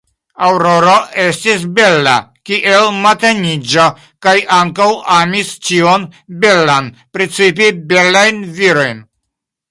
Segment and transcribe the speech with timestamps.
[0.45, 2.13] Aŭroro estis bela
[2.49, 3.85] kiel mateniĝo
[4.27, 6.07] kaj ankaŭ amis ĉion
[6.45, 6.89] belan,
[7.19, 9.05] precipe belajn virojn.